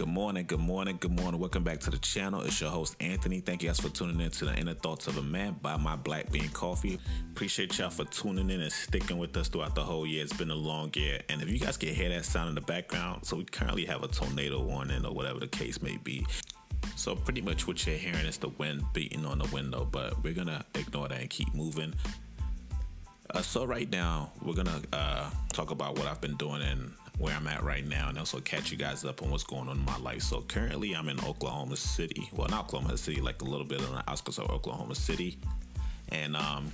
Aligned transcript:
Good 0.00 0.08
morning, 0.08 0.46
good 0.46 0.60
morning, 0.60 0.96
good 0.98 1.20
morning. 1.20 1.38
Welcome 1.38 1.62
back 1.62 1.78
to 1.80 1.90
the 1.90 1.98
channel. 1.98 2.40
It's 2.40 2.58
your 2.58 2.70
host, 2.70 2.96
Anthony. 3.00 3.40
Thank 3.40 3.62
you 3.62 3.68
guys 3.68 3.78
for 3.78 3.90
tuning 3.90 4.18
in 4.18 4.30
to 4.30 4.46
the 4.46 4.54
Inner 4.56 4.72
Thoughts 4.72 5.06
of 5.08 5.18
a 5.18 5.22
Man 5.22 5.56
by 5.60 5.76
my 5.76 5.94
Black 5.94 6.32
Bean 6.32 6.48
Coffee. 6.48 6.98
Appreciate 7.32 7.78
y'all 7.78 7.90
for 7.90 8.06
tuning 8.06 8.48
in 8.48 8.62
and 8.62 8.72
sticking 8.72 9.18
with 9.18 9.36
us 9.36 9.48
throughout 9.48 9.74
the 9.74 9.82
whole 9.82 10.06
year. 10.06 10.24
It's 10.24 10.32
been 10.32 10.50
a 10.50 10.54
long 10.54 10.90
year. 10.94 11.20
And 11.28 11.42
if 11.42 11.50
you 11.50 11.58
guys 11.58 11.76
can 11.76 11.90
hear 11.90 12.08
that 12.08 12.24
sound 12.24 12.48
in 12.48 12.54
the 12.54 12.62
background, 12.62 13.26
so 13.26 13.36
we 13.36 13.44
currently 13.44 13.84
have 13.84 14.02
a 14.02 14.08
tornado 14.08 14.62
warning 14.62 15.04
or 15.04 15.12
whatever 15.12 15.38
the 15.38 15.48
case 15.48 15.82
may 15.82 15.98
be. 15.98 16.26
So 16.96 17.14
pretty 17.14 17.42
much 17.42 17.66
what 17.66 17.86
you're 17.86 17.96
hearing 17.96 18.24
is 18.24 18.38
the 18.38 18.48
wind 18.48 18.82
beating 18.94 19.26
on 19.26 19.38
the 19.38 19.48
window, 19.52 19.84
but 19.84 20.24
we're 20.24 20.32
gonna 20.32 20.64
ignore 20.76 21.08
that 21.08 21.20
and 21.20 21.28
keep 21.28 21.52
moving. 21.52 21.92
Uh, 23.34 23.42
so 23.42 23.66
right 23.66 23.90
now 23.90 24.32
we're 24.40 24.54
gonna 24.54 24.80
uh, 24.94 25.28
talk 25.52 25.70
about 25.70 25.98
what 25.98 26.06
I've 26.06 26.22
been 26.22 26.36
doing 26.36 26.62
and 26.62 26.90
where 27.20 27.36
I'm 27.36 27.46
at 27.46 27.62
right 27.62 27.86
now, 27.86 28.08
and 28.08 28.18
also 28.18 28.40
catch 28.40 28.72
you 28.72 28.78
guys 28.78 29.04
up 29.04 29.22
on 29.22 29.30
what's 29.30 29.44
going 29.44 29.68
on 29.68 29.76
in 29.76 29.84
my 29.84 29.98
life. 29.98 30.22
So 30.22 30.40
currently 30.40 30.96
I'm 30.96 31.08
in 31.10 31.20
Oklahoma 31.20 31.76
City. 31.76 32.28
Well, 32.32 32.48
not 32.48 32.64
Oklahoma 32.64 32.96
City, 32.96 33.20
like 33.20 33.42
a 33.42 33.44
little 33.44 33.66
bit 33.66 33.82
on 33.82 33.94
the 33.94 34.10
outskirts 34.10 34.38
of 34.38 34.50
Oklahoma 34.50 34.94
City, 34.94 35.38
and 36.08 36.34
um, 36.34 36.72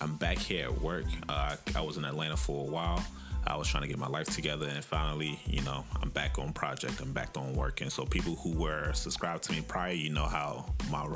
I'm 0.00 0.16
back 0.16 0.38
here 0.38 0.64
at 0.64 0.82
work. 0.82 1.04
Uh, 1.28 1.54
I 1.74 1.80
was 1.80 1.96
in 1.96 2.04
Atlanta 2.04 2.36
for 2.36 2.66
a 2.66 2.70
while. 2.70 3.02
I 3.46 3.56
was 3.56 3.68
trying 3.68 3.82
to 3.82 3.88
get 3.88 3.96
my 3.96 4.08
life 4.08 4.26
together, 4.26 4.66
and 4.66 4.84
finally, 4.84 5.38
you 5.46 5.62
know, 5.62 5.84
I'm 6.02 6.10
back 6.10 6.36
on 6.40 6.52
project. 6.52 7.00
I'm 7.00 7.12
back 7.12 7.30
on 7.36 7.54
working. 7.54 7.88
So 7.88 8.04
people 8.04 8.34
who 8.34 8.58
were 8.58 8.92
subscribed 8.92 9.44
to 9.44 9.52
me 9.52 9.60
prior, 9.60 9.92
you 9.92 10.10
know 10.10 10.26
how 10.26 10.66
my 10.90 11.06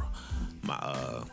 my 0.63 0.77
uh 0.77 1.25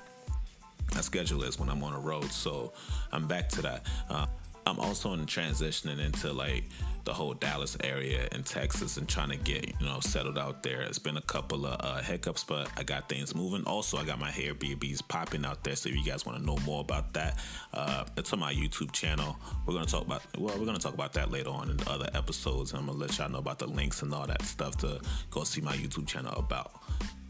my 0.95 1.01
schedule 1.01 1.43
is 1.43 1.59
when 1.59 1.69
I'm 1.69 1.83
on 1.83 1.93
the 1.93 1.99
road. 1.99 2.31
So 2.31 2.73
I'm 3.11 3.27
back 3.27 3.49
to 3.49 3.61
that. 3.61 3.85
Uh, 4.09 4.25
I'm 4.67 4.79
also 4.79 5.13
in 5.13 5.25
transitioning 5.25 5.99
into 5.99 6.33
like 6.33 6.65
the 7.05 7.13
whole 7.13 7.33
Dallas 7.33 7.77
area 7.85 8.27
in 8.33 8.43
Texas 8.43 8.97
and 8.97 9.07
trying 9.07 9.29
to 9.29 9.37
get 9.37 9.65
you 9.79 9.85
know 9.85 10.01
settled 10.01 10.37
out 10.37 10.61
there. 10.61 10.81
It's 10.81 10.99
been 10.99 11.15
a 11.15 11.21
couple 11.21 11.65
of 11.65 11.79
uh, 11.79 12.01
hiccups, 12.01 12.43
but 12.43 12.69
I 12.75 12.83
got 12.83 13.07
things 13.07 13.33
moving. 13.33 13.63
Also, 13.63 13.97
I 13.97 14.03
got 14.03 14.19
my 14.19 14.29
Airbnbs 14.31 15.07
popping 15.07 15.45
out 15.45 15.63
there. 15.63 15.75
So 15.77 15.87
if 15.87 15.95
you 15.95 16.03
guys 16.03 16.25
want 16.25 16.37
to 16.39 16.45
know 16.45 16.57
more 16.65 16.81
about 16.81 17.13
that, 17.13 17.39
uh, 17.73 18.03
it's 18.17 18.33
on 18.33 18.39
my 18.39 18.53
YouTube 18.53 18.91
channel. 18.91 19.37
We're 19.65 19.73
gonna 19.73 19.85
talk 19.85 20.05
about 20.05 20.21
well, 20.37 20.59
we're 20.59 20.65
gonna 20.65 20.79
talk 20.79 20.93
about 20.93 21.13
that 21.13 21.31
later 21.31 21.49
on 21.49 21.69
in 21.69 21.79
other 21.87 22.09
episodes. 22.13 22.73
I'm 22.73 22.87
gonna 22.87 22.97
let 22.97 23.17
y'all 23.17 23.29
know 23.29 23.39
about 23.39 23.59
the 23.59 23.67
links 23.67 24.01
and 24.01 24.13
all 24.13 24.27
that 24.27 24.41
stuff 24.41 24.75
to 24.79 24.99
go 25.31 25.45
see 25.45 25.61
my 25.61 25.77
YouTube 25.77 26.07
channel 26.07 26.33
about 26.35 26.73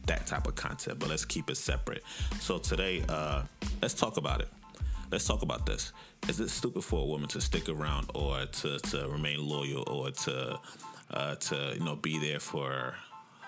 that 0.07 0.25
type 0.25 0.47
of 0.47 0.55
content. 0.55 0.97
But 0.97 1.09
let's 1.09 1.25
keep 1.25 1.51
it 1.51 1.57
separate. 1.57 2.03
So 2.39 2.57
today, 2.57 3.03
uh, 3.07 3.43
let's 3.79 3.93
talk 3.93 4.17
about 4.17 4.41
it 4.41 4.49
let's 5.11 5.25
talk 5.25 5.41
about 5.41 5.65
this. 5.65 5.93
Is 6.27 6.39
it 6.39 6.49
stupid 6.49 6.83
for 6.83 7.01
a 7.01 7.05
woman 7.05 7.27
to 7.29 7.41
stick 7.41 7.69
around 7.69 8.09
or 8.13 8.45
to, 8.45 8.79
to 8.79 9.07
remain 9.09 9.45
loyal 9.45 9.83
or 9.87 10.11
to 10.11 10.59
uh, 11.11 11.35
to 11.35 11.73
you 11.73 11.85
know 11.85 11.95
be 11.95 12.19
there 12.19 12.39
for 12.39 12.95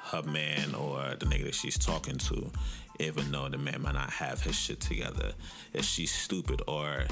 her 0.03 0.23
man 0.23 0.73
or 0.75 1.15
the 1.19 1.25
nigga 1.25 1.45
that 1.45 1.55
she's 1.55 1.77
talking 1.77 2.17
to, 2.17 2.51
even 2.99 3.31
though 3.31 3.49
the 3.49 3.57
man 3.57 3.81
might 3.81 3.93
not 3.93 4.09
have 4.09 4.41
his 4.41 4.55
shit 4.55 4.79
together? 4.79 5.33
Is 5.73 5.85
she 5.85 6.05
stupid 6.05 6.61
or 6.67 7.05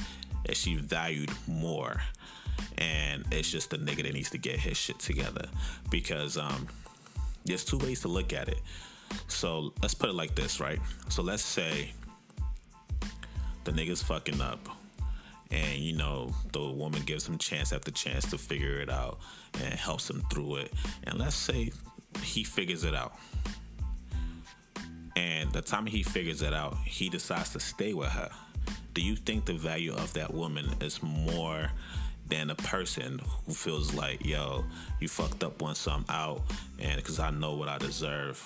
is 0.45 0.57
she 0.57 0.75
valued 0.75 1.31
more? 1.47 2.01
And 2.77 3.23
it's 3.31 3.51
just 3.51 3.69
the 3.69 3.77
nigga 3.77 4.03
that 4.03 4.13
needs 4.13 4.31
to 4.31 4.37
get 4.37 4.59
his 4.59 4.77
shit 4.77 4.97
together 4.99 5.47
because 5.91 6.37
um, 6.37 6.67
there's 7.45 7.63
two 7.63 7.77
ways 7.77 8.01
to 8.01 8.07
look 8.07 8.33
at 8.33 8.47
it. 8.47 8.61
So 9.27 9.73
let's 9.81 9.93
put 9.93 10.09
it 10.09 10.13
like 10.13 10.35
this, 10.35 10.59
right? 10.59 10.79
So 11.09 11.21
let's 11.21 11.43
say 11.43 11.91
the 13.67 13.73
nigga's 13.73 14.01
fucking 14.01 14.39
up. 14.39 14.69
And 15.51 15.77
you 15.77 15.93
know 15.93 16.33
the 16.53 16.63
woman 16.63 17.01
gives 17.01 17.27
him 17.27 17.37
chance 17.37 17.73
after 17.73 17.91
chance 17.91 18.29
to 18.31 18.37
figure 18.37 18.79
it 18.79 18.89
out 18.89 19.19
and 19.61 19.73
helps 19.73 20.09
him 20.09 20.23
through 20.31 20.57
it. 20.57 20.73
And 21.03 21.19
let's 21.19 21.35
say 21.35 21.71
he 22.21 22.45
figures 22.45 22.85
it 22.85 22.95
out. 22.95 23.13
And 25.17 25.51
the 25.51 25.61
time 25.61 25.85
he 25.85 26.01
figures 26.01 26.41
it 26.41 26.53
out 26.53 26.77
he 26.85 27.09
decides 27.09 27.49
to 27.51 27.59
stay 27.59 27.93
with 27.93 28.09
her. 28.09 28.29
Do 28.93 29.01
you 29.01 29.17
think 29.17 29.45
the 29.45 29.53
value 29.53 29.93
of 29.93 30.13
that 30.13 30.33
woman 30.33 30.69
is 30.79 31.03
more 31.03 31.69
than 32.29 32.49
a 32.49 32.55
person 32.55 33.19
who 33.45 33.53
feels 33.53 33.93
like 33.93 34.25
yo 34.25 34.65
you 34.99 35.07
fucked 35.07 35.45
up 35.45 35.61
once 35.61 35.87
i'm 35.87 36.03
out 36.09 36.41
and 36.77 36.97
because 36.97 37.19
i 37.19 37.31
know 37.31 37.53
what 37.53 37.69
i 37.69 37.77
deserve 37.77 38.45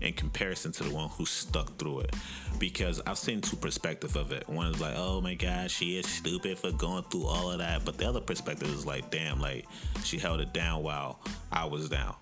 in 0.00 0.12
comparison 0.12 0.72
to 0.72 0.84
the 0.84 0.94
one 0.94 1.08
who 1.10 1.26
stuck 1.26 1.76
through 1.78 2.00
it 2.00 2.14
because 2.58 3.00
I've 3.06 3.18
seen 3.18 3.40
two 3.40 3.56
perspectives 3.56 4.16
of 4.16 4.32
it. 4.32 4.48
One 4.48 4.68
is 4.68 4.80
like, 4.80 4.94
oh 4.96 5.20
my 5.20 5.34
god, 5.34 5.70
she 5.70 5.98
is 5.98 6.06
stupid 6.06 6.58
for 6.58 6.72
going 6.72 7.04
through 7.04 7.26
all 7.26 7.50
of 7.50 7.58
that, 7.58 7.84
but 7.84 7.98
the 7.98 8.08
other 8.08 8.20
perspective 8.20 8.68
is 8.68 8.86
like, 8.86 9.10
damn, 9.10 9.40
like 9.40 9.66
she 10.04 10.18
held 10.18 10.40
it 10.40 10.52
down 10.52 10.82
while 10.82 11.20
I 11.50 11.64
was 11.64 11.88
down. 11.88 12.14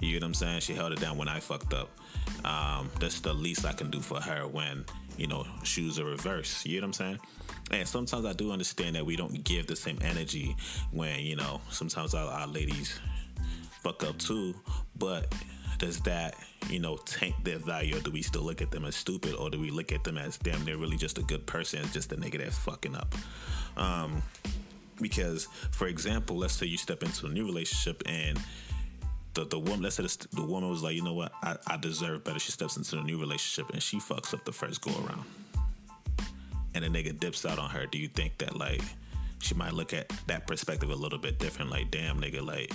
You 0.00 0.12
get 0.12 0.22
what 0.22 0.28
I'm 0.28 0.34
saying? 0.34 0.60
She 0.60 0.74
held 0.74 0.92
it 0.92 1.00
down 1.00 1.18
when 1.18 1.28
I 1.28 1.40
fucked 1.40 1.74
up. 1.74 1.90
Um, 2.44 2.90
that's 3.00 3.20
the 3.20 3.32
least 3.32 3.64
I 3.64 3.72
can 3.72 3.90
do 3.90 4.00
for 4.00 4.20
her 4.20 4.46
when 4.46 4.84
you 5.16 5.26
know 5.26 5.46
shoes 5.64 5.98
are 5.98 6.04
reversed. 6.04 6.64
You 6.64 6.72
get 6.72 6.82
what 6.82 6.86
I'm 6.86 6.92
saying? 6.92 7.18
And 7.72 7.88
sometimes 7.88 8.24
I 8.24 8.32
do 8.32 8.52
understand 8.52 8.96
that 8.96 9.04
we 9.04 9.16
don't 9.16 9.42
give 9.44 9.66
the 9.66 9.76
same 9.76 9.98
energy 10.02 10.56
when 10.92 11.20
you 11.20 11.36
know 11.36 11.60
sometimes 11.70 12.14
our, 12.14 12.30
our 12.30 12.46
ladies 12.46 13.00
fuck 13.82 14.04
up 14.04 14.18
too, 14.18 14.54
but 14.96 15.34
does 15.78 16.00
that 16.00 16.34
you 16.68 16.78
know 16.78 16.96
tank 16.98 17.34
their 17.44 17.58
value 17.58 17.96
or 17.96 18.00
do 18.00 18.10
we 18.10 18.22
still 18.22 18.42
look 18.42 18.60
at 18.60 18.70
them 18.70 18.84
as 18.84 18.96
stupid 18.96 19.34
or 19.34 19.48
do 19.48 19.58
we 19.58 19.70
look 19.70 19.92
at 19.92 20.04
them 20.04 20.18
as 20.18 20.36
damn 20.38 20.64
they're 20.64 20.76
really 20.76 20.96
just 20.96 21.18
a 21.18 21.22
good 21.22 21.46
person 21.46 21.80
just 21.92 22.12
a 22.12 22.16
nigga 22.16 22.38
that's 22.38 22.58
fucking 22.58 22.94
up? 22.94 23.14
Um, 23.76 24.22
because 25.00 25.46
for 25.70 25.86
example 25.86 26.36
let's 26.36 26.54
say 26.54 26.66
you 26.66 26.76
step 26.76 27.02
into 27.02 27.26
a 27.26 27.28
new 27.28 27.46
relationship 27.46 28.02
and 28.06 28.38
the, 29.34 29.44
the 29.44 29.58
woman 29.58 29.82
let's 29.82 29.96
say 29.96 30.02
the, 30.02 30.26
the 30.32 30.44
woman 30.44 30.68
was 30.68 30.82
like 30.82 30.96
you 30.96 31.02
know 31.02 31.14
what? 31.14 31.32
I, 31.42 31.56
I 31.66 31.76
deserve 31.76 32.24
better. 32.24 32.40
She 32.40 32.52
steps 32.52 32.76
into 32.76 32.98
a 32.98 33.02
new 33.02 33.20
relationship 33.20 33.72
and 33.72 33.82
she 33.82 33.98
fucks 33.98 34.34
up 34.34 34.44
the 34.44 34.52
first 34.52 34.80
go 34.80 34.90
around. 34.90 35.24
And 36.74 36.84
a 36.84 36.88
nigga 36.88 37.18
dips 37.18 37.46
out 37.46 37.58
on 37.58 37.70
her. 37.70 37.86
Do 37.86 37.98
you 37.98 38.08
think 38.08 38.38
that 38.38 38.56
like 38.56 38.82
she 39.40 39.54
might 39.54 39.72
look 39.72 39.94
at 39.94 40.12
that 40.26 40.46
perspective 40.46 40.90
a 40.90 40.94
little 40.94 41.18
bit 41.18 41.38
different? 41.38 41.70
Like 41.70 41.90
damn 41.90 42.20
nigga 42.20 42.44
like 42.44 42.72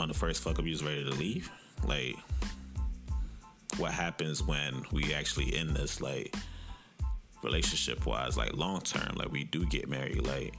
on 0.00 0.08
the 0.08 0.14
first 0.14 0.42
fuck 0.42 0.58
up 0.58 0.64
you 0.64 0.72
was 0.72 0.84
ready 0.84 1.04
to 1.04 1.10
leave? 1.10 1.50
Like 1.86 2.16
what 3.76 3.92
happens 3.92 4.42
when 4.42 4.84
we 4.92 5.14
actually 5.14 5.56
in 5.56 5.74
this 5.74 6.00
like 6.00 6.34
relationship 7.42 8.06
wise 8.06 8.36
like 8.36 8.54
long 8.54 8.80
term? 8.80 9.14
Like 9.16 9.30
we 9.30 9.44
do 9.44 9.66
get 9.66 9.88
married 9.88 10.26
like 10.26 10.54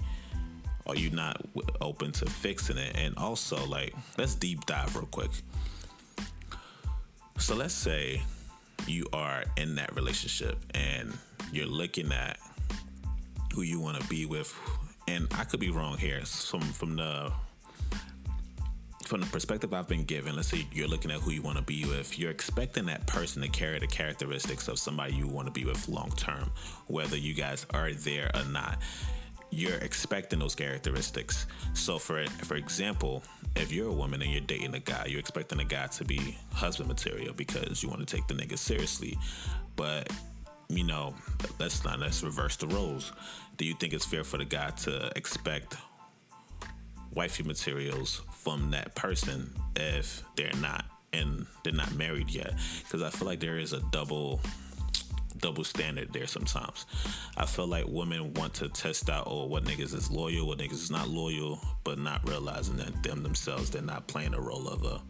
are 0.86 0.96
you 0.96 1.12
not 1.12 1.40
open 1.82 2.12
to 2.14 2.26
fixing 2.26 2.78
it? 2.78 2.96
And 2.98 3.16
also 3.18 3.64
like 3.66 3.94
let's 4.18 4.36
deep 4.36 4.66
dive 4.66 4.96
real 4.96 5.06
quick. 5.06 5.32
So 7.38 7.56
let's 7.56 7.74
say 7.74 8.22
you 8.88 9.06
are 9.14 9.44
in 9.58 9.76
that 9.76 9.96
relationship 9.96 10.58
and 10.74 11.16
you're 11.52 11.68
looking 11.68 12.12
at 12.12 12.40
who 13.54 13.62
you 13.62 13.80
want 13.80 14.02
to 14.02 14.08
be 14.08 14.26
with. 14.26 14.54
And 15.08 15.28
i 15.36 15.44
could 15.44 15.60
be 15.60 15.72
wrong 15.72 15.98
here 15.98 16.22
from 16.26 16.62
from 16.62 16.96
the 16.96 17.32
from 19.10 19.22
the 19.22 19.26
perspective 19.26 19.74
I've 19.74 19.88
been 19.88 20.04
given, 20.04 20.36
let's 20.36 20.50
say 20.50 20.68
you're 20.72 20.88
looking 20.88 21.10
at 21.10 21.20
who 21.20 21.32
you 21.32 21.42
want 21.42 21.58
to 21.58 21.64
be 21.64 21.84
with, 21.84 22.20
you're 22.20 22.30
expecting 22.30 22.86
that 22.86 23.08
person 23.08 23.42
to 23.42 23.48
carry 23.48 23.80
the 23.80 23.88
characteristics 23.88 24.68
of 24.68 24.78
somebody 24.78 25.16
you 25.16 25.28
want 25.28 25.48
to 25.48 25.52
be 25.52 25.66
with 25.66 25.90
long 25.90 26.12
term, 26.12 26.52
whether 26.86 27.18
you 27.18 27.34
guys 27.34 27.66
are 27.74 27.92
there 27.92 28.30
or 28.36 28.44
not. 28.52 28.78
You're 29.50 29.80
expecting 29.80 30.38
those 30.38 30.54
characteristics. 30.54 31.48
So, 31.74 31.98
for 31.98 32.24
for 32.44 32.54
example, 32.56 33.24
if 33.56 33.72
you're 33.72 33.90
a 33.90 33.94
woman 33.94 34.22
and 34.22 34.32
you're 34.32 34.42
dating 34.42 34.76
a 34.76 34.80
guy, 34.80 35.06
you're 35.08 35.20
expecting 35.20 35.60
a 35.60 35.66
guy 35.66 35.88
to 35.88 36.06
be 36.06 36.38
husband 36.54 36.88
material 36.88 37.34
because 37.34 37.82
you 37.82 37.90
want 37.90 38.08
to 38.08 38.16
take 38.16 38.28
the 38.28 38.36
nigga 38.36 38.60
seriously. 38.60 39.18
But 39.76 40.14
you 40.68 40.84
know, 40.84 41.16
let's 41.58 41.84
not 41.84 42.00
let's 42.00 42.22
reverse 42.22 42.58
the 42.58 42.68
roles. 42.68 43.12
Do 43.58 43.66
you 43.66 43.74
think 43.74 43.94
it's 43.94 44.06
fair 44.06 44.24
for 44.24 44.38
the 44.38 44.46
guy 44.46 44.70
to 44.86 45.12
expect 45.16 45.78
wifey 47.12 47.42
materials 47.42 48.22
from 48.40 48.72
that 48.72 48.96
person 48.96 49.54
if 49.76 50.24
they're 50.36 50.52
not 50.60 50.86
and 51.12 51.46
they're 51.64 51.74
not 51.74 51.94
married 51.96 52.30
yet. 52.30 52.54
Because 52.84 53.02
i 53.02 53.10
feel 53.10 53.28
like 53.28 53.40
there 53.40 53.58
is 53.58 53.74
a 53.74 53.82
double 53.92 54.42
double 55.38 55.64
standard 55.64 56.12
there 56.12 56.28
sometimes. 56.28 56.86
I 57.38 57.46
feel 57.46 57.68
like 57.68 57.86
women 57.88 58.34
want 58.34 58.54
to 58.56 58.70
test 58.70 59.10
out 59.10 59.26
oh 59.28 59.46
what 59.46 59.64
niggas 59.64 59.94
is 59.94 60.12
loyal 60.12 60.48
what 60.48 60.58
niggas 60.58 60.74
is 60.74 60.92
not 60.92 61.08
loyal 61.08 61.60
but 61.84 61.98
not 61.98 62.28
realizing 62.28 62.78
that 62.78 63.04
them 63.04 63.24
themselves 63.24 63.70
they're 63.70 63.82
not 63.82 64.08
playing 64.08 64.32
the 64.32 64.42
role 64.42 64.68
of 64.68 64.84
a 64.84 65.02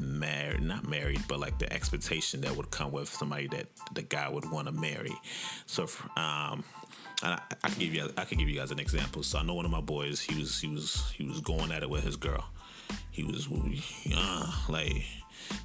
married 0.00 0.62
not 0.62 0.88
married 0.88 1.20
but 1.28 1.38
like 1.38 1.58
the 1.58 1.72
expectation 1.72 2.40
that 2.40 2.56
would 2.56 2.70
come 2.70 2.90
with 2.90 3.08
somebody 3.08 3.46
that 3.48 3.66
the 3.94 4.02
guy 4.02 4.28
would 4.28 4.48
want 4.50 4.66
to 4.66 4.72
marry. 4.72 5.14
So 5.66 5.86
um 6.16 6.64
I, 7.22 7.38
can 7.62 7.78
give 7.78 7.94
you 7.94 8.10
I 8.16 8.24
can 8.24 8.38
give 8.38 8.48
you 8.48 8.58
guys 8.58 8.70
an 8.70 8.78
example. 8.78 9.22
So 9.22 9.38
I 9.38 9.42
know 9.42 9.54
one 9.54 9.64
of 9.64 9.70
my 9.70 9.80
boys. 9.80 10.20
He 10.20 10.38
was 10.38 10.60
he 10.60 10.68
was 10.68 11.10
he 11.16 11.24
was 11.24 11.40
going 11.40 11.72
at 11.72 11.82
it 11.82 11.90
with 11.90 12.04
his 12.04 12.16
girl, 12.16 12.44
he 13.10 13.24
was 13.24 13.48
uh, 14.14 14.52
like 14.68 15.04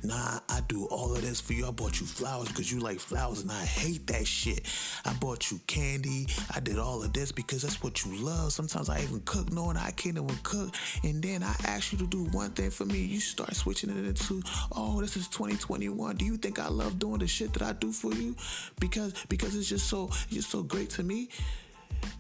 Nah, 0.04 0.40
I 0.50 0.62
do 0.68 0.86
all 0.86 1.16
of 1.16 1.22
this 1.22 1.40
for 1.42 1.54
you. 1.54 1.68
I 1.68 1.72
bought 1.72 2.00
you 2.00 2.06
flowers 2.06 2.48
because 2.48 2.72
you 2.72 2.80
like 2.80 3.00
flowers 3.00 3.42
and 3.42 3.52
I 3.52 3.64
hate 3.64 4.08
that 4.08 4.26
shit. 4.26 4.68
I 5.06 5.14
bought 5.14 5.52
you 5.52 5.60
candy. 5.68 6.28
I 6.54 6.60
did 6.60 6.80
all 6.80 7.04
of 7.04 7.14
this 7.14 7.32
because 7.32 7.62
that's 7.62 7.82
what 7.84 8.04
you 8.06 8.16
love. 8.16 8.52
Sometimes 8.52 8.90
I 8.90 9.02
even 9.02 9.22
cook 9.22 9.52
knowing 9.52 9.78
I 9.78 9.92
can't 9.92 10.18
even 10.18 10.38
cook. 10.44 10.76
And 11.04 11.22
then 11.22 11.44
I 11.44 11.56
ask 11.66 11.92
you 11.92 11.98
to 12.00 12.08
do 12.08 12.26
one 12.26 12.52
thing 12.52 12.70
for 12.70 12.86
me. 12.86 13.00
You 13.00 13.20
start 13.20 13.56
switching 13.56 13.90
it 13.90 14.06
into, 14.06 14.42
oh, 14.72 15.02
this 15.02 15.18
is 15.18 15.28
2021. 15.28 16.16
Do 16.16 16.26
you 16.26 16.38
think 16.38 16.60
I 16.60 16.68
love 16.68 17.00
doing 17.00 17.20
the 17.20 17.28
shit 17.28 17.54
that 17.54 17.62
I 17.62 17.74
do 17.74 17.92
for 17.92 18.14
you? 18.14 18.36
Because 18.80 19.14
because 19.30 19.56
it's 19.56 19.70
just 19.70 19.88
so 19.88 20.08
it's 20.08 20.28
just 20.34 20.50
so 20.50 20.64
great 20.64 20.90
to 20.92 21.04
me. 21.04 21.30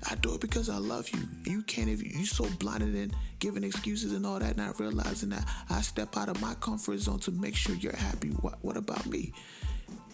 I 0.09 0.15
do 0.15 0.33
it 0.35 0.41
because 0.41 0.69
I 0.69 0.77
love 0.77 1.09
you. 1.09 1.19
You 1.45 1.61
can't 1.63 1.89
if 1.89 2.01
you 2.01 2.25
so 2.25 2.45
blinded 2.59 2.95
and 2.95 3.15
giving 3.39 3.63
excuses 3.63 4.13
and 4.13 4.25
all 4.25 4.39
that, 4.39 4.57
not 4.57 4.79
realizing 4.79 5.29
that 5.29 5.47
I 5.69 5.81
step 5.81 6.17
out 6.17 6.29
of 6.29 6.41
my 6.41 6.53
comfort 6.55 6.99
zone 6.99 7.19
to 7.19 7.31
make 7.31 7.55
sure 7.55 7.75
you're 7.75 7.95
happy. 7.95 8.29
What 8.29 8.57
what 8.61 8.77
about 8.77 9.05
me? 9.05 9.33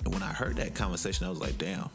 And 0.03 0.13
when 0.13 0.23
I 0.23 0.31
heard 0.33 0.57
that 0.57 0.75
conversation, 0.75 1.25
I 1.25 1.29
was 1.29 1.39
like, 1.39 1.57
damn. 1.57 1.89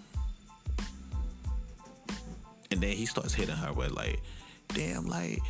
And 2.70 2.80
then 2.80 2.96
he 2.96 3.06
starts 3.06 3.34
hitting 3.34 3.54
her 3.54 3.72
with 3.72 3.92
like, 3.92 4.20
damn, 4.68 5.06
like 5.06 5.40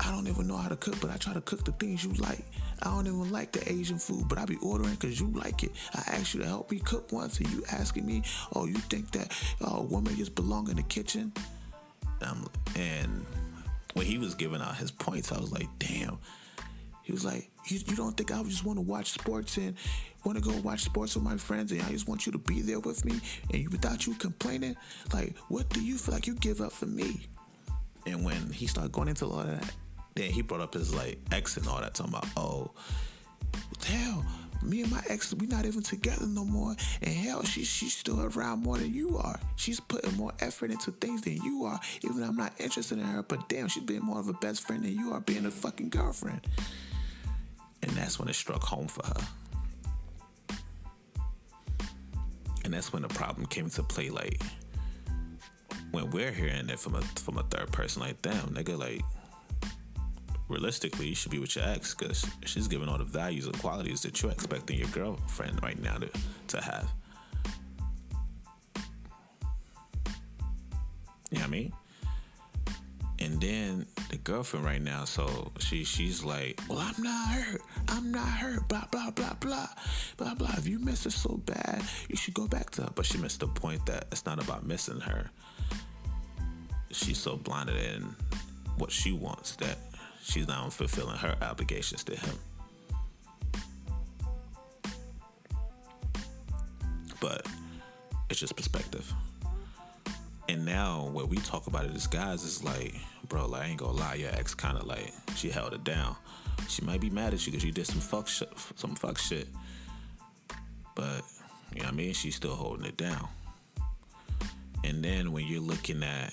I 0.00 0.10
don't 0.10 0.26
even 0.26 0.46
know 0.46 0.56
how 0.56 0.68
to 0.68 0.76
cook, 0.76 1.00
but 1.00 1.10
I 1.10 1.16
try 1.16 1.32
to 1.34 1.40
cook 1.40 1.64
the 1.64 1.72
things 1.72 2.04
you 2.04 2.12
like. 2.14 2.44
I 2.84 2.90
don't 2.90 3.06
even 3.06 3.32
like 3.32 3.52
the 3.52 3.70
Asian 3.70 3.98
food, 3.98 4.28
but 4.28 4.38
I 4.38 4.44
be 4.44 4.58
ordering 4.62 4.94
because 4.94 5.18
you 5.18 5.28
like 5.28 5.62
it. 5.62 5.72
I 5.94 6.02
asked 6.08 6.34
you 6.34 6.40
to 6.40 6.46
help 6.46 6.70
me 6.70 6.80
cook 6.80 7.12
once, 7.12 7.38
and 7.38 7.48
you 7.50 7.64
asking 7.72 8.04
me, 8.04 8.22
oh, 8.54 8.66
you 8.66 8.74
think 8.74 9.10
that 9.12 9.32
a 9.62 9.82
woman 9.82 10.16
just 10.16 10.34
belong 10.34 10.68
in 10.68 10.76
the 10.76 10.82
kitchen? 10.82 11.32
Um, 12.22 12.46
and 12.76 13.24
when 13.94 14.06
he 14.06 14.18
was 14.18 14.34
giving 14.34 14.60
out 14.60 14.76
his 14.76 14.90
points, 14.90 15.32
I 15.32 15.40
was 15.40 15.52
like, 15.52 15.68
damn. 15.78 16.18
He 17.02 17.12
was 17.12 17.24
like, 17.24 17.50
you, 17.66 17.80
you 17.86 17.96
don't 17.96 18.16
think 18.16 18.32
I 18.32 18.42
just 18.44 18.64
want 18.64 18.78
to 18.78 18.82
watch 18.82 19.10
sports 19.10 19.58
and 19.58 19.76
want 20.24 20.42
to 20.42 20.44
go 20.44 20.56
watch 20.60 20.80
sports 20.84 21.14
with 21.14 21.24
my 21.24 21.36
friends 21.36 21.70
and 21.70 21.82
I 21.82 21.90
just 21.90 22.08
want 22.08 22.24
you 22.24 22.32
to 22.32 22.38
be 22.38 22.62
there 22.62 22.80
with 22.80 23.04
me 23.04 23.20
and 23.52 23.62
you, 23.62 23.68
without 23.68 24.06
you 24.06 24.14
complaining? 24.14 24.74
Like, 25.12 25.36
what 25.48 25.68
do 25.68 25.84
you 25.84 25.98
feel 25.98 26.14
like 26.14 26.26
you 26.26 26.34
give 26.34 26.62
up 26.62 26.72
for 26.72 26.86
me? 26.86 27.26
And 28.06 28.24
when 28.24 28.50
he 28.50 28.66
started 28.66 28.92
going 28.92 29.08
into 29.08 29.26
all 29.26 29.40
of 29.40 29.46
that, 29.46 29.70
then 30.14 30.30
he 30.30 30.42
brought 30.42 30.60
up 30.60 30.74
his 30.74 30.94
like 30.94 31.18
ex 31.32 31.56
and 31.56 31.66
all 31.66 31.80
that, 31.80 31.94
talking 31.94 32.12
about, 32.12 32.26
oh, 32.36 32.70
hell, 33.86 34.24
me 34.62 34.82
and 34.82 34.90
my 34.90 35.02
ex, 35.08 35.34
we 35.34 35.46
not 35.46 35.66
even 35.66 35.82
together 35.82 36.26
no 36.26 36.44
more. 36.44 36.74
And 37.02 37.14
hell, 37.14 37.42
she 37.44 37.64
she's 37.64 37.96
still 37.96 38.20
around 38.22 38.62
more 38.62 38.78
than 38.78 38.94
you 38.94 39.18
are. 39.18 39.38
She's 39.56 39.80
putting 39.80 40.16
more 40.16 40.32
effort 40.40 40.70
into 40.70 40.90
things 40.92 41.22
than 41.22 41.36
you 41.42 41.64
are. 41.64 41.78
Even 42.02 42.20
though 42.20 42.26
I'm 42.26 42.36
not 42.36 42.52
interested 42.58 42.98
in 42.98 43.04
her, 43.04 43.22
but 43.22 43.48
damn, 43.48 43.68
she's 43.68 43.82
being 43.82 44.02
more 44.02 44.20
of 44.20 44.28
a 44.28 44.32
best 44.34 44.66
friend 44.66 44.84
than 44.84 44.96
you 44.96 45.12
are 45.12 45.20
being 45.20 45.46
a 45.46 45.50
fucking 45.50 45.90
girlfriend. 45.90 46.46
And 47.82 47.92
that's 47.92 48.18
when 48.18 48.28
it 48.28 48.34
struck 48.34 48.62
home 48.62 48.88
for 48.88 49.04
her. 49.06 49.26
And 52.64 52.72
that's 52.72 52.92
when 52.92 53.02
the 53.02 53.08
problem 53.08 53.46
came 53.46 53.68
to 53.70 53.82
play. 53.82 54.08
Like 54.08 54.40
when 55.90 56.10
we're 56.10 56.32
hearing 56.32 56.70
it 56.70 56.78
from 56.78 56.94
a 56.94 57.02
from 57.02 57.36
a 57.36 57.42
third 57.42 57.70
person, 57.72 58.00
like 58.00 58.22
damn, 58.22 58.48
nigga, 58.48 58.78
like 58.78 59.02
realistically, 60.48 61.06
you 61.08 61.14
should 61.14 61.30
be 61.30 61.38
with 61.38 61.56
your 61.56 61.64
ex 61.64 61.94
because 61.94 62.26
she's 62.44 62.68
giving 62.68 62.88
all 62.88 62.98
the 62.98 63.04
values 63.04 63.46
and 63.46 63.58
qualities 63.58 64.02
that 64.02 64.20
you're 64.22 64.32
expecting 64.32 64.78
your 64.78 64.88
girlfriend 64.88 65.62
right 65.62 65.80
now 65.82 65.96
to, 65.98 66.08
to 66.48 66.60
have. 66.60 66.88
You 71.30 71.38
know 71.38 71.40
what 71.40 71.46
I 71.46 71.50
mean? 71.50 71.72
And 73.20 73.40
then 73.40 73.86
the 74.10 74.18
girlfriend 74.18 74.66
right 74.66 74.82
now, 74.82 75.04
so 75.04 75.50
she 75.58 75.82
she's 75.84 76.22
like, 76.22 76.60
Well, 76.68 76.78
I'm 76.78 77.02
not 77.02 77.28
hurt. 77.28 77.62
I'm 77.88 78.12
not 78.12 78.28
hurt. 78.28 78.68
Blah 78.68 78.84
blah 78.90 79.10
blah 79.10 79.34
blah. 79.40 79.68
Blah 80.16 80.34
blah. 80.34 80.52
If 80.58 80.68
you 80.68 80.78
miss 80.78 81.04
her 81.04 81.10
so 81.10 81.40
bad, 81.46 81.82
you 82.08 82.16
should 82.16 82.34
go 82.34 82.46
back 82.46 82.70
to 82.72 82.82
her. 82.82 82.90
But 82.94 83.06
she 83.06 83.18
missed 83.18 83.40
the 83.40 83.48
point 83.48 83.86
that 83.86 84.06
it's 84.12 84.26
not 84.26 84.42
about 84.42 84.66
missing 84.66 85.00
her. 85.00 85.30
She's 86.90 87.18
so 87.18 87.36
blinded 87.36 87.76
in 87.76 88.14
what 88.76 88.92
she 88.92 89.12
wants 89.12 89.56
that 89.56 89.78
she's 90.24 90.48
not 90.48 90.72
fulfilling 90.72 91.16
her 91.18 91.36
obligations 91.42 92.02
to 92.04 92.16
him. 92.16 92.38
But 97.20 97.46
it's 98.30 98.40
just 98.40 98.56
perspective. 98.56 99.12
And 100.48 100.64
now 100.64 101.08
what 101.12 101.28
we 101.28 101.36
talk 101.38 101.66
about 101.66 101.84
it 101.84 101.94
as 101.94 102.06
guys 102.06 102.42
is 102.42 102.62
like, 102.64 102.94
bro, 103.28 103.46
like 103.46 103.62
I 103.62 103.66
ain't 103.66 103.78
gonna 103.78 103.92
lie, 103.92 104.14
your 104.14 104.30
ex 104.30 104.54
kind 104.54 104.76
of 104.76 104.86
like 104.86 105.12
she 105.36 105.48
held 105.50 105.72
it 105.72 105.84
down. 105.84 106.16
She 106.68 106.82
might 106.82 107.00
be 107.00 107.10
mad 107.10 107.34
at 107.34 107.46
you 107.46 107.52
because 107.52 107.64
you 107.64 107.72
did 107.72 107.86
some 107.86 108.00
fuck 108.00 108.28
shit, 108.28 108.52
some 108.76 108.94
fuck 108.94 109.18
shit. 109.18 109.48
But 110.94 111.22
you 111.74 111.80
know 111.80 111.86
what 111.86 111.94
I 111.94 111.96
mean? 111.96 112.12
She's 112.12 112.36
still 112.36 112.54
holding 112.54 112.86
it 112.86 112.96
down. 112.96 113.28
And 114.84 115.02
then 115.02 115.32
when 115.32 115.46
you're 115.46 115.60
looking 115.60 116.02
at 116.02 116.32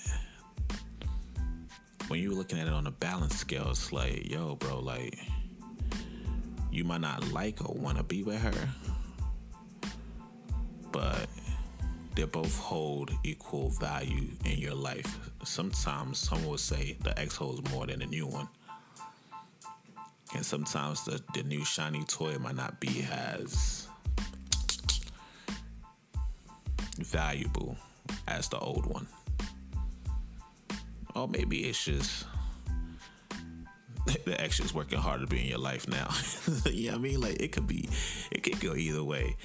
when 2.08 2.20
you're 2.20 2.32
looking 2.32 2.58
at 2.58 2.66
it 2.66 2.72
on 2.72 2.86
a 2.86 2.90
balance 2.90 3.36
scale, 3.36 3.70
it's 3.70 3.92
like, 3.92 4.30
yo, 4.30 4.56
bro, 4.56 4.80
like, 4.80 5.18
you 6.70 6.84
might 6.84 7.00
not 7.00 7.32
like 7.32 7.60
or 7.68 7.74
want 7.74 7.98
to 7.98 8.02
be 8.02 8.22
with 8.22 8.40
her, 8.40 8.68
but 10.90 11.28
they 12.14 12.24
both 12.24 12.58
hold 12.58 13.10
equal 13.24 13.70
value 13.70 14.28
in 14.44 14.58
your 14.58 14.74
life. 14.74 15.30
Sometimes 15.44 16.18
someone 16.18 16.50
will 16.50 16.58
say 16.58 16.96
the 17.02 17.18
ex 17.18 17.36
holds 17.36 17.68
more 17.70 17.86
than 17.86 18.00
the 18.00 18.06
new 18.06 18.26
one. 18.26 18.48
And 20.34 20.44
sometimes 20.44 21.04
the, 21.04 21.22
the 21.34 21.42
new 21.42 21.64
shiny 21.64 22.04
toy 22.04 22.38
might 22.38 22.56
not 22.56 22.80
be 22.80 23.06
as 23.10 23.86
valuable 26.98 27.76
as 28.26 28.48
the 28.48 28.58
old 28.58 28.86
one. 28.86 29.06
Or 31.14 31.28
maybe 31.28 31.64
it's 31.64 31.84
just 31.84 32.26
the 34.24 34.40
extra 34.40 34.64
is 34.64 34.74
working 34.74 34.98
harder 34.98 35.24
to 35.24 35.30
be 35.30 35.40
in 35.40 35.46
your 35.46 35.58
life 35.58 35.88
now. 35.88 36.08
you 36.70 36.86
know 36.86 36.92
what 36.92 36.98
I 36.98 37.02
mean? 37.02 37.20
Like 37.20 37.40
it 37.40 37.52
could 37.52 37.66
be, 37.66 37.88
it 38.30 38.42
could 38.42 38.60
go 38.60 38.74
either 38.74 39.04
way. 39.04 39.36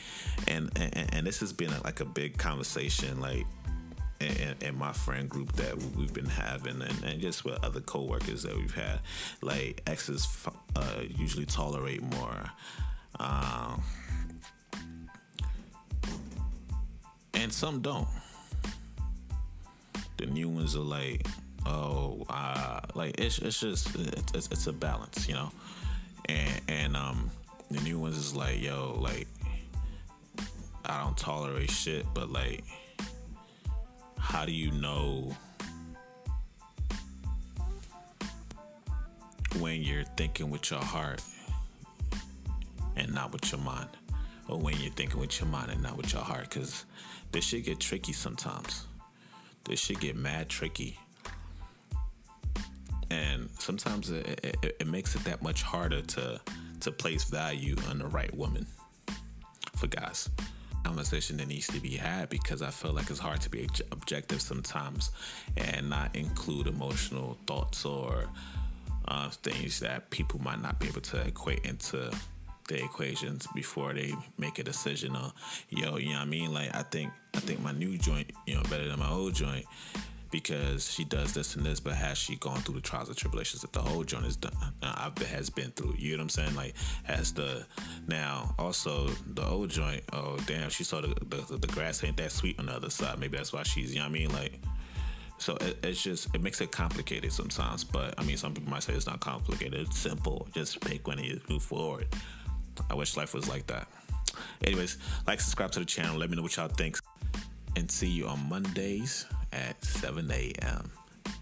And 0.47 0.71
and, 0.77 1.13
and 1.13 1.27
this 1.27 1.39
has 1.41 1.53
been 1.53 1.71
a, 1.71 1.83
like 1.83 1.99
a 1.99 2.05
big 2.05 2.37
conversation, 2.37 3.19
like 3.19 3.45
in, 4.19 4.55
in, 4.61 4.77
my 4.77 4.93
friend 4.93 5.29
group 5.29 5.53
that 5.53 5.77
we've 5.95 6.13
been 6.13 6.25
having, 6.25 6.81
and, 6.81 7.03
and 7.03 7.21
just 7.21 7.45
with 7.45 7.63
other 7.63 7.81
coworkers 7.81 8.43
that 8.43 8.55
we've 8.55 8.73
had. 8.73 8.99
Like 9.41 9.83
exes 9.85 10.27
uh, 10.75 11.01
usually 11.07 11.45
tolerate 11.45 12.01
more. 12.01 12.49
Um, 13.19 13.83
and 17.33 17.53
some 17.53 17.81
don't. 17.81 18.07
The 20.17 20.25
new 20.25 20.49
ones 20.49 20.75
are 20.75 20.79
like, 20.79 21.27
oh, 21.67 22.25
uh, 22.29 22.79
like 22.95 23.19
it's 23.19 23.39
it's 23.39 23.59
just 23.59 23.95
it's, 24.33 24.47
it's 24.51 24.67
a 24.67 24.73
balance, 24.73 25.27
you 25.27 25.35
know, 25.35 25.51
and 26.27 26.61
and 26.67 26.97
um 26.97 27.29
the 27.69 27.81
new 27.81 27.99
ones 27.99 28.17
is 28.17 28.35
like 28.35 28.61
yo 28.61 28.97
like 28.99 29.27
I 30.85 31.03
don't 31.03 31.17
tolerate 31.17 31.69
shit, 31.69 32.05
but 32.13 32.31
like 32.31 32.63
how 34.17 34.45
do 34.45 34.51
you 34.51 34.71
know 34.71 35.35
when 39.59 39.81
you're 39.81 40.05
thinking 40.15 40.49
with 40.49 40.69
your 40.71 40.79
heart 40.79 41.21
and 42.95 43.13
not 43.13 43.31
with 43.31 43.51
your 43.51 43.61
mind? 43.61 43.89
Or 44.49 44.57
when 44.57 44.77
you're 44.79 44.93
thinking 44.93 45.19
with 45.19 45.41
your 45.41 45.49
mind 45.49 45.71
and 45.71 45.83
not 45.83 45.97
with 45.97 46.13
your 46.13 46.21
heart? 46.21 46.49
Because 46.49 46.85
this 47.33 47.43
shit 47.43 47.65
get 47.65 47.81
tricky 47.81 48.13
sometimes. 48.13 48.85
This 49.65 49.81
shit 49.81 49.99
get 49.99 50.15
mad 50.15 50.47
tricky 50.47 50.97
and 53.09 53.49
sometimes 53.59 54.09
it, 54.09 54.39
it, 54.43 54.75
it, 54.79 54.87
makes 54.87 55.15
it 55.15 55.23
that 55.23 55.41
much 55.41 55.63
harder 55.63 56.01
to 56.01 56.39
to 56.79 56.91
place 56.91 57.23
value 57.23 57.75
on 57.89 57.99
the 57.99 58.07
right 58.07 58.33
woman 58.35 58.65
for 59.75 59.87
guys. 59.87 60.29
Conversation 60.83 61.37
that 61.37 61.47
needs 61.47 61.67
to 61.67 61.81
be 61.81 61.95
had 61.97 62.29
because 62.29 62.61
i 62.61 62.69
feel 62.69 62.93
like 62.93 63.09
it's 63.09 63.19
hard 63.19 63.41
to 63.41 63.49
be 63.49 63.67
objective 63.91 64.41
sometimes 64.41 65.11
and 65.57 65.89
not 65.89 66.15
include 66.15 66.65
emotional 66.65 67.37
thoughts 67.45 67.83
or 67.83 68.29
uh, 69.09 69.29
things 69.29 69.81
that 69.81 70.09
people 70.11 70.41
might 70.41 70.61
not 70.61 70.79
be 70.79 70.87
able 70.87 71.01
to 71.01 71.19
equate 71.27 71.65
into 71.65 72.09
the 72.69 72.83
equations 72.83 73.47
before 73.53 73.93
they 73.93 74.13
make 74.37 74.59
a 74.59 74.63
decision 74.63 75.13
on 75.13 75.33
yo 75.69 75.97
you 75.97 76.09
know 76.09 76.13
what 76.13 76.21
i 76.21 76.25
mean? 76.25 76.53
Like 76.53 76.73
i 76.73 76.83
think 76.83 77.11
i 77.35 77.39
think 77.39 77.59
my 77.61 77.73
new 77.73 77.97
joint 77.97 78.31
you 78.45 78.55
know 78.55 78.63
better 78.69 78.87
than 78.87 78.99
my 78.99 79.09
old 79.09 79.33
joint 79.33 79.65
because 80.31 80.91
she 80.91 81.03
does 81.03 81.33
this 81.33 81.55
and 81.55 81.65
this, 81.65 81.79
but 81.79 81.93
has 81.93 82.17
she 82.17 82.35
gone 82.37 82.59
through 82.59 82.75
the 82.75 82.81
trials 82.81 83.07
and 83.07 83.17
tribulations 83.17 83.61
that 83.61 83.73
the 83.73 83.81
whole 83.81 84.03
joint 84.03 84.39
done, 84.41 84.53
has 85.27 85.49
been 85.49 85.71
through? 85.71 85.95
You 85.97 86.11
know 86.11 86.17
what 86.17 86.23
I'm 86.23 86.29
saying? 86.29 86.55
Like, 86.55 86.73
has 87.03 87.33
the 87.33 87.65
now 88.07 88.53
also 88.59 89.07
the 89.33 89.45
old 89.45 89.69
joint? 89.69 90.03
Oh 90.13 90.37
damn, 90.45 90.69
she 90.69 90.83
saw 90.83 91.01
the 91.01 91.07
the, 91.25 91.57
the 91.57 91.67
grass 91.67 92.03
ain't 92.03 92.17
that 92.17 92.31
sweet 92.31 92.59
on 92.59 92.67
the 92.67 92.73
other 92.73 92.89
side. 92.89 93.19
Maybe 93.19 93.37
that's 93.37 93.53
why 93.53 93.63
she's. 93.63 93.93
You 93.93 93.99
know 93.99 94.05
what 94.05 94.09
I 94.09 94.13
mean? 94.13 94.33
Like. 94.33 94.59
So 95.39 95.55
it, 95.57 95.77
it's 95.83 96.01
just 96.01 96.33
it 96.33 96.41
makes 96.41 96.61
it 96.61 96.71
complicated 96.71 97.31
sometimes, 97.31 97.83
but 97.83 98.15
I 98.17 98.23
mean 98.23 98.37
some 98.37 98.55
people 98.55 98.71
might 98.71 98.81
say 98.81 98.93
it's 98.93 99.05
not 99.05 99.19
complicated. 99.19 99.81
It's 99.81 99.99
simple. 99.99 100.47
Just 100.51 100.81
pick 100.81 101.07
when 101.07 101.19
you 101.19 101.39
move 101.47 101.61
forward. 101.61 102.07
I 102.89 102.95
wish 102.95 103.15
life 103.15 103.35
was 103.35 103.47
like 103.47 103.67
that. 103.67 103.87
Anyways, 104.63 104.97
like 105.27 105.39
subscribe 105.39 105.71
to 105.73 105.79
the 105.79 105.85
channel. 105.85 106.17
Let 106.17 106.31
me 106.31 106.37
know 106.37 106.41
what 106.41 106.55
y'all 106.55 106.67
think, 106.67 106.97
and 107.75 107.89
see 107.89 108.07
you 108.07 108.25
on 108.25 108.49
Mondays 108.49 109.27
at 109.51 109.83
7 109.83 110.29
a.m. 110.31 110.91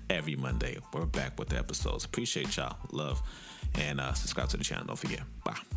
every 0.09 0.35
Monday. 0.35 0.77
We're 0.93 1.05
back 1.05 1.37
with 1.39 1.49
the 1.49 1.57
episodes. 1.57 2.05
Appreciate 2.05 2.55
y'all. 2.57 2.77
Love 2.91 3.21
and 3.75 3.99
uh, 3.99 4.13
subscribe 4.13 4.49
to 4.49 4.57
the 4.57 4.63
channel. 4.63 4.85
Don't 4.85 4.99
forget. 4.99 5.21
Bye. 5.43 5.74